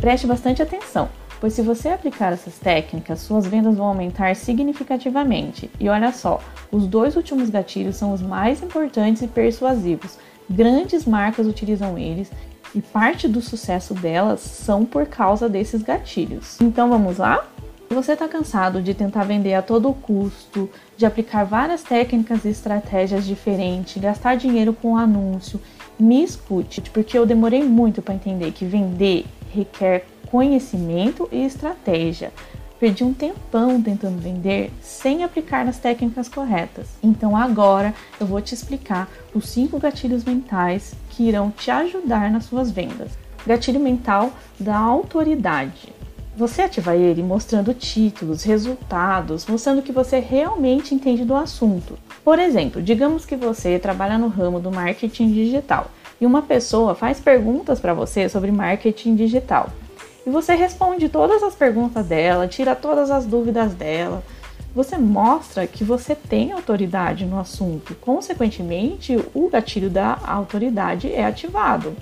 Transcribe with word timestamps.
Preste 0.00 0.26
bastante 0.26 0.62
atenção, 0.62 1.10
pois 1.38 1.52
se 1.52 1.60
você 1.60 1.90
aplicar 1.90 2.32
essas 2.32 2.58
técnicas, 2.58 3.20
suas 3.20 3.46
vendas 3.46 3.76
vão 3.76 3.86
aumentar 3.86 4.34
significativamente. 4.34 5.70
E 5.78 5.90
olha 5.90 6.10
só, 6.10 6.40
os 6.72 6.86
dois 6.86 7.16
últimos 7.16 7.50
gatilhos 7.50 7.96
são 7.96 8.14
os 8.14 8.22
mais 8.22 8.62
importantes 8.62 9.20
e 9.20 9.26
persuasivos. 9.26 10.16
Grandes 10.48 11.04
marcas 11.04 11.46
utilizam 11.46 11.98
eles 11.98 12.32
e 12.74 12.80
parte 12.80 13.28
do 13.28 13.42
sucesso 13.42 13.92
delas 13.92 14.40
são 14.40 14.86
por 14.86 15.06
causa 15.06 15.50
desses 15.50 15.82
gatilhos. 15.82 16.58
Então 16.62 16.88
vamos 16.88 17.18
lá? 17.18 17.46
Se 17.86 17.94
você 17.94 18.12
está 18.12 18.26
cansado 18.26 18.80
de 18.80 18.94
tentar 18.94 19.24
vender 19.24 19.52
a 19.52 19.60
todo 19.60 19.92
custo, 19.92 20.70
de 20.96 21.04
aplicar 21.04 21.44
várias 21.44 21.82
técnicas 21.82 22.46
e 22.46 22.48
estratégias 22.48 23.26
diferentes, 23.26 24.00
gastar 24.00 24.36
dinheiro 24.36 24.72
com 24.72 24.96
anúncio, 24.96 25.60
me 25.98 26.24
escute, 26.24 26.80
porque 26.80 27.18
eu 27.18 27.26
demorei 27.26 27.62
muito 27.62 28.00
para 28.00 28.14
entender 28.14 28.52
que 28.52 28.64
vender 28.64 29.26
requer 29.52 30.04
conhecimento 30.30 31.28
e 31.32 31.44
estratégia. 31.44 32.32
Perdi 32.78 33.04
um 33.04 33.12
tempão 33.12 33.82
tentando 33.82 34.18
vender 34.18 34.72
sem 34.80 35.22
aplicar 35.22 35.66
nas 35.66 35.78
técnicas 35.78 36.28
corretas. 36.28 36.88
Então 37.02 37.36
agora 37.36 37.94
eu 38.18 38.26
vou 38.26 38.40
te 38.40 38.54
explicar 38.54 39.06
os 39.34 39.48
cinco 39.48 39.78
gatilhos 39.78 40.24
mentais 40.24 40.94
que 41.10 41.24
irão 41.24 41.50
te 41.50 41.70
ajudar 41.70 42.30
nas 42.30 42.44
suas 42.46 42.70
vendas. 42.70 43.10
Gatilho 43.46 43.80
mental 43.80 44.32
da 44.58 44.78
autoridade. 44.78 45.92
Você 46.36 46.62
ativa 46.62 46.96
ele 46.96 47.22
mostrando 47.22 47.74
títulos, 47.74 48.44
resultados, 48.44 49.46
mostrando 49.46 49.82
que 49.82 49.92
você 49.92 50.20
realmente 50.20 50.94
entende 50.94 51.22
do 51.22 51.34
assunto. 51.34 51.98
Por 52.24 52.38
exemplo, 52.38 52.80
digamos 52.80 53.26
que 53.26 53.36
você 53.36 53.78
trabalha 53.78 54.16
no 54.16 54.28
ramo 54.28 54.58
do 54.58 54.70
marketing 54.70 55.32
digital 55.32 55.90
e 56.20 56.26
uma 56.26 56.42
pessoa 56.42 56.94
faz 56.94 57.18
perguntas 57.18 57.80
para 57.80 57.94
você 57.94 58.28
sobre 58.28 58.52
marketing 58.52 59.14
digital 59.14 59.70
e 60.26 60.30
você 60.30 60.54
responde 60.54 61.08
todas 61.08 61.42
as 61.42 61.54
perguntas 61.54 62.06
dela, 62.06 62.46
tira 62.46 62.76
todas 62.76 63.10
as 63.10 63.24
dúvidas 63.24 63.74
dela. 63.74 64.22
Você 64.74 64.96
mostra 64.96 65.66
que 65.66 65.82
você 65.82 66.14
tem 66.14 66.52
autoridade 66.52 67.24
no 67.24 67.40
assunto. 67.40 67.94
Consequentemente, 67.96 69.18
o 69.34 69.48
gatilho 69.48 69.90
da 69.90 70.18
autoridade 70.24 71.12
é 71.12 71.24
ativado. 71.24 71.96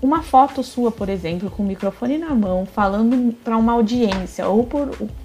Uma 0.00 0.22
foto 0.22 0.62
sua, 0.62 0.92
por 0.92 1.08
exemplo, 1.08 1.50
com 1.50 1.62
o 1.62 1.66
microfone 1.66 2.18
na 2.18 2.34
mão, 2.34 2.66
falando 2.66 3.34
para 3.42 3.56
uma 3.56 3.72
audiência 3.72 4.46
ou 4.46 4.68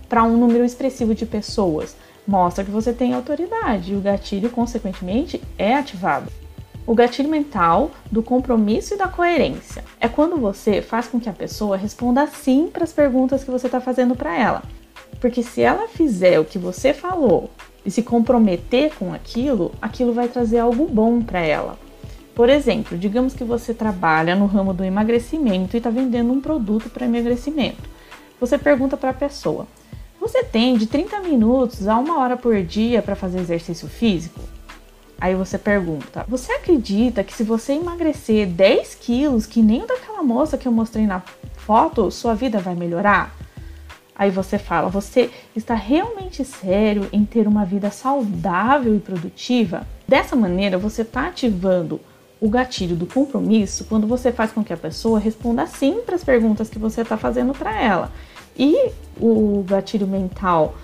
para 0.10 0.24
um 0.24 0.38
número 0.38 0.64
expressivo 0.64 1.14
de 1.14 1.26
pessoas, 1.26 1.96
mostra 2.26 2.64
que 2.64 2.72
você 2.72 2.94
tem 2.94 3.14
autoridade 3.14 3.94
e 3.94 3.96
o 3.96 4.02
gatilho, 4.02 4.50
consequentemente, 4.50 5.40
é 5.58 5.76
ativado. 5.76 6.32
O 6.86 6.96
gatilho 6.96 7.30
mental 7.30 7.92
do 8.12 8.24
compromisso 8.24 8.96
e 8.96 8.98
da 8.98 9.08
coerência 9.08 9.84
é 10.00 10.08
quando 10.08 10.38
você 10.38 10.82
faz 10.82 11.08
com 11.08 11.20
que 11.20 11.30
a 11.30 11.34
pessoa 11.34 11.78
responda 11.78 12.26
sim 12.26 12.70
para 12.72 12.84
as 12.84 12.92
perguntas 12.92 13.44
que 13.44 13.52
você 13.52 13.68
está 13.68 13.80
fazendo 13.80 14.16
para 14.16 14.36
ela. 14.36 14.64
Porque 15.20 15.44
se 15.44 15.62
ela 15.62 15.88
fizer 15.88 16.40
o 16.40 16.46
que 16.46 16.58
você 16.58 16.94
falou 16.94 17.52
e 17.86 17.92
se 17.92 18.02
comprometer 18.02 18.94
com 18.96 19.14
aquilo, 19.14 19.72
aquilo 19.80 20.14
vai 20.14 20.28
trazer 20.28 20.58
algo 20.58 20.88
bom 20.88 21.22
para 21.22 21.40
ela. 21.40 21.78
Por 22.34 22.50
exemplo, 22.50 22.98
digamos 22.98 23.34
que 23.34 23.44
você 23.44 23.74
trabalha 23.74 24.36
no 24.36 24.48
ramo 24.48 24.74
do 24.74 24.84
emagrecimento 24.84 25.76
e 25.76 25.78
está 25.78 25.92
vendendo 25.92 26.32
um 26.32 26.42
produto 26.42 26.90
para 26.90 27.06
emagrecimento. 27.06 27.90
Você 28.40 28.58
pergunta 28.58 28.98
para 28.98 29.12
a 29.12 29.14
pessoa: 29.14 29.68
Você 30.20 30.44
tem 30.44 30.76
de 30.76 30.88
30 30.88 31.20
minutos 31.20 31.88
a 31.88 31.98
uma 31.98 32.18
hora 32.20 32.36
por 32.36 32.60
dia 32.64 33.02
para 33.04 33.16
fazer 33.16 33.40
exercício 33.40 33.88
físico? 33.88 34.40
Aí 35.22 35.36
você 35.36 35.60
pergunta: 35.60 36.26
Você 36.28 36.52
acredita 36.52 37.24
que 37.24 37.32
se 37.32 37.44
você 37.44 37.74
emagrecer 37.74 38.48
10 38.48 38.96
quilos, 38.96 39.46
que 39.46 39.62
nem 39.62 39.84
o 39.84 39.88
daquela 39.88 40.24
moça 40.24 40.58
que 40.58 40.68
eu 40.68 40.72
mostrei 40.72 41.06
na 41.06 41.22
foto, 41.58 42.10
sua 42.10 42.34
vida 42.34 42.60
vai 42.60 42.74
melhorar? 42.74 43.32
Aí 44.16 44.32
você 44.32 44.58
fala: 44.58 44.90
Você 44.90 45.30
está 45.56 45.76
realmente 45.76 46.44
sério 46.44 47.08
em 47.14 47.24
ter 47.24 47.48
uma 47.48 47.64
vida 47.64 47.92
saudável 47.92 48.96
e 48.96 49.00
produtiva? 49.00 49.86
Dessa 50.08 50.36
maneira, 50.36 50.80
você 50.80 51.04
está 51.04 51.28
ativando 51.28 52.02
o 52.40 52.50
gatilho 52.50 52.96
do 52.96 53.06
compromisso 53.06 53.86
quando 53.86 54.08
você 54.08 54.32
faz 54.32 54.52
com 54.52 54.64
que 54.64 54.74
a 54.74 54.78
pessoa 54.78 55.20
responda 55.20 55.68
sim 55.68 56.02
para 56.04 56.16
as 56.16 56.24
perguntas 56.24 56.68
que 56.68 56.80
você 56.80 57.02
está 57.02 57.16
fazendo 57.16 57.54
para 57.54 57.80
ela. 57.80 58.12
E 58.58 58.90
o 59.20 59.64
gatilho 59.68 60.08
mental 60.08 60.76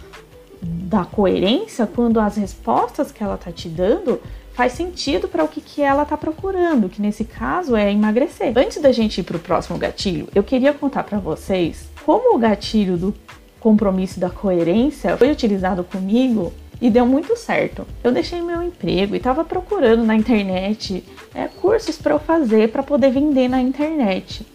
da 0.61 1.05
coerência 1.05 1.87
quando 1.87 2.19
as 2.19 2.37
respostas 2.37 3.11
que 3.11 3.23
ela 3.23 3.35
está 3.35 3.51
te 3.51 3.69
dando 3.69 4.21
faz 4.53 4.73
sentido 4.73 5.27
para 5.27 5.43
o 5.43 5.47
que, 5.47 5.61
que 5.61 5.83
ela 5.83 6.01
está 6.01 6.17
procurando, 6.17 6.89
que 6.89 6.99
nesse 6.99 7.23
caso 7.23 7.75
é 7.75 7.91
emagrecer. 7.91 8.53
Antes 8.57 8.81
da 8.81 8.91
gente 8.91 9.19
ir 9.19 9.23
para 9.23 9.37
o 9.37 9.39
próximo 9.39 9.77
gatilho, 9.77 10.27
eu 10.33 10.43
queria 10.43 10.73
contar 10.73 11.03
para 11.03 11.19
vocês 11.19 11.87
como 12.03 12.35
o 12.35 12.39
gatilho 12.39 12.97
do 12.97 13.13
compromisso 13.59 14.19
da 14.19 14.29
coerência 14.29 15.15
foi 15.15 15.31
utilizado 15.31 15.83
comigo 15.83 16.51
e 16.81 16.89
deu 16.89 17.05
muito 17.05 17.35
certo. 17.35 17.85
Eu 18.03 18.11
deixei 18.11 18.41
meu 18.41 18.63
emprego 18.63 19.13
e 19.13 19.17
estava 19.17 19.43
procurando 19.43 20.03
na 20.03 20.15
internet 20.15 21.03
é, 21.35 21.47
cursos 21.47 21.97
para 21.97 22.13
eu 22.13 22.19
fazer 22.19 22.71
para 22.71 22.81
poder 22.81 23.11
vender 23.11 23.47
na 23.47 23.61
internet. 23.61 24.45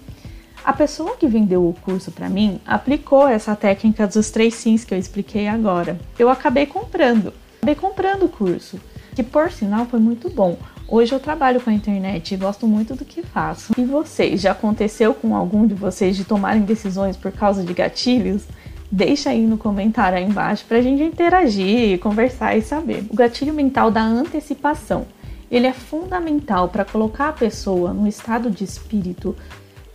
A 0.64 0.72
pessoa 0.72 1.16
que 1.16 1.26
vendeu 1.26 1.68
o 1.68 1.74
curso 1.74 2.12
para 2.12 2.28
mim 2.28 2.60
aplicou 2.64 3.26
essa 3.26 3.56
técnica 3.56 4.06
dos 4.06 4.30
três 4.30 4.54
sims 4.54 4.84
que 4.84 4.94
eu 4.94 4.98
expliquei 4.98 5.48
agora. 5.48 5.98
Eu 6.16 6.28
acabei 6.28 6.66
comprando, 6.66 7.34
acabei 7.56 7.74
comprando 7.74 8.26
o 8.26 8.28
curso, 8.28 8.78
que 9.12 9.24
por 9.24 9.50
sinal 9.50 9.86
foi 9.86 9.98
muito 9.98 10.30
bom. 10.30 10.56
Hoje 10.86 11.12
eu 11.12 11.18
trabalho 11.18 11.60
com 11.60 11.68
a 11.68 11.72
internet 11.72 12.32
e 12.32 12.36
gosto 12.36 12.68
muito 12.68 12.94
do 12.94 13.04
que 13.04 13.22
faço. 13.24 13.72
E 13.76 13.84
vocês, 13.84 14.40
já 14.40 14.52
aconteceu 14.52 15.12
com 15.12 15.34
algum 15.34 15.66
de 15.66 15.74
vocês 15.74 16.16
de 16.16 16.24
tomarem 16.24 16.62
decisões 16.62 17.16
por 17.16 17.32
causa 17.32 17.64
de 17.64 17.72
gatilhos? 17.72 18.44
Deixa 18.88 19.30
aí 19.30 19.44
no 19.44 19.58
comentário 19.58 20.16
aí 20.16 20.24
embaixo 20.24 20.64
para 20.68 20.78
a 20.78 20.82
gente 20.82 21.02
interagir, 21.02 21.98
conversar 21.98 22.56
e 22.56 22.62
saber. 22.62 23.04
O 23.10 23.16
gatilho 23.16 23.52
mental 23.52 23.90
da 23.90 24.02
antecipação. 24.02 25.06
Ele 25.50 25.66
é 25.66 25.72
fundamental 25.72 26.68
para 26.68 26.84
colocar 26.84 27.30
a 27.30 27.32
pessoa 27.32 27.92
no 27.92 28.06
estado 28.06 28.50
de 28.50 28.64
espírito 28.64 29.36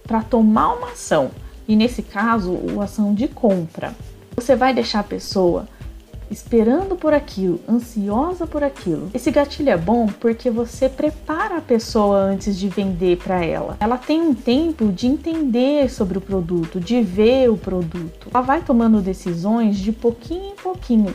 para 0.07 0.23
tomar 0.23 0.73
uma 0.73 0.91
ação, 0.91 1.29
e 1.68 1.75
nesse 1.75 2.01
caso, 2.01 2.57
a 2.79 2.85
ação 2.85 3.13
de 3.13 3.28
compra. 3.28 3.94
Você 4.35 4.56
vai 4.56 4.73
deixar 4.73 5.01
a 5.01 5.03
pessoa 5.03 5.68
esperando 6.29 6.95
por 6.95 7.13
aquilo, 7.13 7.59
ansiosa 7.69 8.46
por 8.46 8.63
aquilo. 8.63 9.09
Esse 9.13 9.31
gatilho 9.31 9.69
é 9.69 9.78
bom 9.78 10.07
porque 10.07 10.50
você 10.50 10.90
prepara 10.90 11.57
a 11.57 11.62
pessoa 11.62 12.17
antes 12.17 12.57
de 12.57 12.67
vender 12.67 13.17
para 13.17 13.44
ela. 13.44 13.78
Ela 13.79 13.97
tem 13.97 14.22
um 14.22 14.34
tempo 14.34 14.91
de 14.91 15.07
entender 15.07 15.90
sobre 15.90 16.17
o 16.17 16.22
produto, 16.22 16.79
de 16.79 17.01
ver 17.01 17.50
o 17.50 17.57
produto. 17.57 18.28
Ela 18.34 18.41
vai 18.41 18.62
tomando 18.62 19.01
decisões 19.01 19.78
de 19.78 19.91
pouquinho 19.91 20.51
em 20.51 20.56
pouquinho 20.56 21.13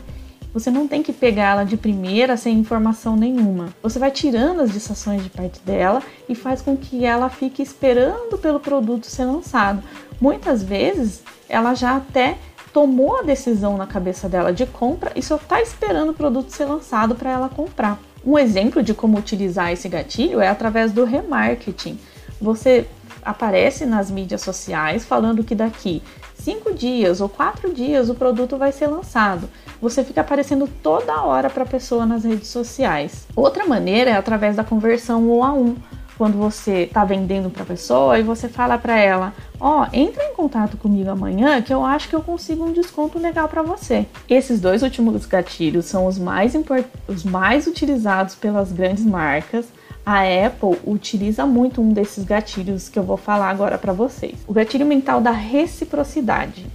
você 0.53 0.71
não 0.71 0.87
tem 0.87 1.03
que 1.03 1.13
pegar 1.13 1.53
ela 1.53 1.65
de 1.65 1.77
primeira 1.77 2.37
sem 2.37 2.59
informação 2.59 3.17
nenhuma. 3.17 3.75
Você 3.83 3.99
vai 3.99 4.11
tirando 4.11 4.61
as 4.61 4.73
distrações 4.73 5.23
de 5.23 5.31
parte 5.31 5.61
dela 5.61 6.03
e 6.29 6.35
faz 6.35 6.61
com 6.61 6.77
que 6.77 7.05
ela 7.05 7.29
fique 7.29 7.63
esperando 7.63 8.37
pelo 8.39 8.61
produto 8.61 9.07
ser 9.07 9.25
lançado. 9.25 9.83
Muitas 10.21 10.63
vezes 10.63 11.23
ela 11.49 11.75
já 11.75 11.97
até 11.97 12.39
tomou 12.73 13.19
a 13.19 13.23
decisão 13.23 13.77
na 13.77 13.87
cabeça 13.87 14.29
dela 14.29 14.53
de 14.53 14.67
compra 14.67 15.13
e 15.15 15.23
só 15.23 15.37
está 15.37 15.61
esperando 15.61 16.11
o 16.11 16.15
produto 16.15 16.51
ser 16.51 16.65
lançado 16.65 17.15
para 17.15 17.31
ela 17.31 17.49
comprar. 17.49 17.99
Um 18.25 18.39
exemplo 18.39 18.83
de 18.83 18.95
como 18.95 19.19
utilizar 19.19 19.73
esse 19.73 19.89
gatilho 19.89 20.41
é 20.41 20.49
através 20.49 20.93
do 20.93 21.05
remarketing. 21.05 21.99
Você 22.41 22.87
aparece 23.25 23.85
nas 23.85 24.11
mídias 24.11 24.43
sociais 24.43 25.05
falando 25.05 25.45
que 25.45 25.55
daqui 25.55 26.03
cinco 26.43 26.75
dias 26.75 27.21
ou 27.21 27.29
quatro 27.29 27.73
dias 27.73 28.09
o 28.09 28.15
produto 28.15 28.57
vai 28.57 28.73
ser 28.73 28.89
lançado. 28.89 29.49
Você 29.81 30.03
fica 30.05 30.21
aparecendo 30.21 30.69
toda 30.83 31.23
hora 31.23 31.49
para 31.49 31.63
a 31.63 31.67
pessoa 31.67 32.05
nas 32.05 32.25
redes 32.25 32.49
sociais. 32.49 33.27
Outra 33.35 33.67
maneira 33.67 34.11
é 34.11 34.17
através 34.17 34.57
da 34.57 34.65
conversão 34.65 35.31
um 35.31 35.45
a 35.45 35.53
um. 35.53 35.77
Quando 36.19 36.37
você 36.37 36.83
está 36.83 37.05
vendendo 37.05 37.51
para 37.51 37.63
a 37.63 37.67
pessoa 37.67 38.19
e 38.19 38.23
você 38.23 38.49
fala 38.49 38.77
para 38.77 38.99
ela: 38.99 39.33
Ó, 39.59 39.83
oh, 39.83 39.87
entra 39.93 40.23
em 40.23 40.35
contato 40.35 40.77
comigo 40.77 41.11
amanhã 41.11 41.61
que 41.63 41.73
eu 41.73 41.85
acho 41.85 42.09
que 42.09 42.15
eu 42.15 42.23
consigo 42.23 42.65
um 42.65 42.73
desconto 42.73 43.19
legal 43.19 43.49
para 43.49 43.63
você. 43.63 44.07
Esses 44.29 44.61
dois 44.61 44.83
últimos 44.83 45.25
gatilhos 45.27 45.87
são 45.87 46.07
os 46.07 46.19
mais, 46.19 46.53
os 47.09 47.25
mais 47.25 47.67
utilizados 47.67 48.35
pelas 48.35 48.71
grandes 48.71 49.05
marcas 49.05 49.67
a 50.05 50.23
Apple 50.47 50.79
utiliza 50.85 51.47
muito 51.47 51.81
um 51.81 51.93
desses 51.93 52.25
gatilhos 52.25 52.89
que 52.89 52.99
eu 52.99 53.05
vou 53.05 53.17
falar 53.17 53.49
agora 53.51 53.79
para 53.79 53.93
vocês. 53.93 54.35
O 54.47 54.53
gatilho 54.53 54.85
mental 54.85 55.21
da 55.21 55.31
reciprocidade 55.31 56.67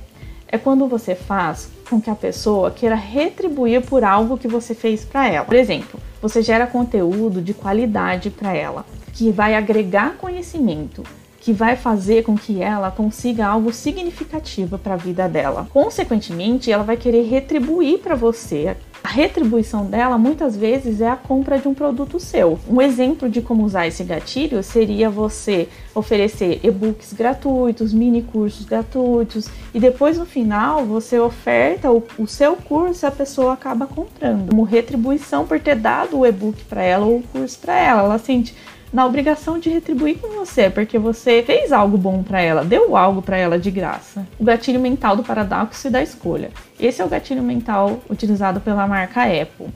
é 0.47 0.57
quando 0.57 0.88
você 0.88 1.13
faz 1.13 1.69
com 1.89 2.00
que 2.00 2.09
a 2.09 2.15
pessoa 2.15 2.71
queira 2.71 2.95
retribuir 2.95 3.81
por 3.85 4.03
algo 4.03 4.38
que 4.38 4.47
você 4.47 4.74
fez 4.74 5.03
para 5.03 5.27
ela. 5.27 5.45
Por 5.45 5.56
exemplo, 5.56 6.00
você 6.21 6.41
gera 6.41 6.65
conteúdo 6.65 7.41
de 7.41 7.53
qualidade 7.53 8.29
para 8.29 8.53
ela, 8.53 8.85
que 9.13 9.30
vai 9.30 9.56
agregar 9.56 10.15
conhecimento, 10.18 11.03
que 11.39 11.51
vai 11.51 11.75
fazer 11.75 12.23
com 12.23 12.35
que 12.35 12.62
ela 12.62 12.91
consiga 12.91 13.45
algo 13.45 13.73
significativo 13.73 14.77
para 14.77 14.94
a 14.94 14.97
vida 14.97 15.27
dela. 15.27 15.68
Consequentemente, 15.73 16.71
ela 16.71 16.83
vai 16.83 16.97
querer 16.97 17.23
retribuir 17.23 18.00
para 18.00 18.15
você 18.15 18.75
A 19.07 19.09
retribuição 19.09 19.86
dela 19.86 20.18
muitas 20.18 20.57
vezes 20.57 21.00
é 21.00 21.07
a 21.07 21.15
compra 21.15 21.57
de 21.57 21.65
um 21.65 21.74
produto 21.74 22.19
seu. 22.19 22.59
Um 22.69 22.81
exemplo 22.81 23.30
de 23.30 23.42
como 23.42 23.63
usar 23.63 23.88
esse 23.88 24.04
gatilho 24.04 24.62
seria 24.62 25.09
você 25.09 25.69
oferecer 25.95 26.59
e-books 26.62 27.13
gratuitos, 27.13 27.94
mini 27.94 28.21
cursos 28.21 28.65
gratuitos 28.65 29.48
e 29.74 29.80
depois 29.80 30.18
no 30.18 30.25
final 30.25 30.86
você 30.86 31.18
oferta 31.18 31.89
o, 31.89 32.04
o 32.19 32.27
seu 32.27 32.57
curso 32.57 33.06
e 33.06 33.07
a 33.07 33.12
pessoa 33.12 33.54
acaba 33.54 33.88
comprando. 33.88 34.50
Como 34.50 34.63
retribuição 34.63 35.48
por 35.48 35.57
ter 35.57 35.75
dado 35.75 36.19
o 36.19 36.25
e-book 36.25 36.65
para 36.65 36.83
ela 36.83 37.06
ou 37.06 37.19
o 37.19 37.24
curso 37.24 37.57
para 37.59 37.80
ela. 37.80 38.01
Ela 38.01 38.19
sente 38.19 38.54
na 38.92 39.06
obrigação 39.06 39.60
de 39.60 39.69
retribuir 39.69 40.18
com 40.19 40.30
você, 40.30 40.69
porque 40.69 40.98
você 40.98 41.44
fez 41.44 41.72
algo 41.72 41.98
bom 41.98 42.24
para 42.24 42.42
ela, 42.42 42.63
deu 42.63 42.95
algo 42.95 43.22
para 43.22 43.38
ela 43.38 43.60
de 43.60 43.69
graça. 43.69 44.25
O 44.39 44.44
gatilho 44.44 44.80
mental 44.80 45.16
do 45.16 45.24
paradoxo 45.24 45.88
e 45.88 45.92
da 45.92 46.01
escolha. 46.01 46.51
Esse 46.80 47.01
é 47.01 47.06
o 47.06 47.10
gatilho 47.10 47.44
mental 47.44 48.00
utilizado 48.10 48.60
pela 48.62 48.88
marca 48.88 49.24
Apple. 49.24 49.68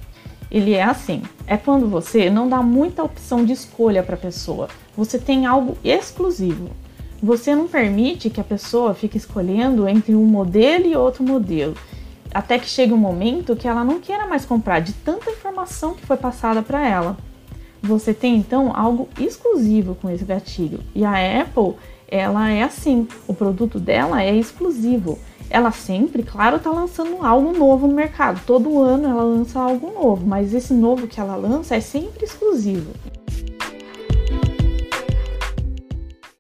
Ele 0.50 0.74
é 0.74 0.84
assim: 0.84 1.22
é 1.46 1.58
quando 1.58 1.88
você 1.88 2.30
não 2.30 2.48
dá 2.48 2.62
muita 2.62 3.04
opção 3.04 3.46
de 3.46 3.54
escolha 3.54 4.04
para 4.04 4.16
a 4.16 4.20
pessoa. 4.20 4.70
Você 4.96 5.20
tem 5.20 5.46
algo 5.46 5.78
exclusivo. 5.84 6.70
Você 7.22 7.54
não 7.54 7.68
permite 7.68 8.30
que 8.30 8.42
a 8.42 8.44
pessoa 8.44 8.94
fique 8.94 9.18
escolhendo 9.18 9.88
entre 9.88 10.16
um 10.16 10.26
modelo 10.26 10.88
e 10.88 10.96
outro 10.96 11.24
modelo 11.24 11.76
até 12.34 12.58
que 12.58 12.68
chegue 12.68 12.94
um 12.94 12.98
momento 12.98 13.56
que 13.56 13.68
ela 13.68 13.84
não 13.84 14.00
queira 14.00 14.26
mais 14.26 14.46
comprar 14.46 14.80
de 14.80 14.94
tanta 14.94 15.30
informação 15.30 15.94
que 15.94 16.06
foi 16.06 16.18
passada 16.18 16.62
para 16.62 16.88
ela. 16.88 17.18
Você 17.82 18.14
tem 18.14 18.36
então 18.38 18.72
algo 18.76 19.10
exclusivo 19.20 19.96
com 19.96 20.10
esse 20.10 20.24
gatilho. 20.24 20.82
E 20.94 21.04
a 21.04 21.42
Apple, 21.42 21.76
ela 22.08 22.50
é 22.50 22.64
assim, 22.64 23.08
o 23.28 23.34
produto 23.34 23.80
dela 23.80 24.22
é 24.22 24.36
exclusivo. 24.36 25.18
Ela 25.50 25.72
sempre, 25.72 26.24
claro, 26.24 26.58
está 26.58 26.70
lançando 26.70 27.26
algo 27.26 27.52
novo 27.58 27.88
no 27.88 27.94
mercado. 27.94 28.42
Todo 28.46 28.82
ano 28.82 29.10
ela 29.10 29.24
lança 29.24 29.60
algo 29.60 29.92
novo, 29.92 30.26
mas 30.26 30.54
esse 30.54 30.74
novo 30.74 31.08
que 31.08 31.20
ela 31.20 31.36
lança 31.36 31.76
é 31.76 31.82
sempre 31.82 32.24
exclusivo. 32.24 32.92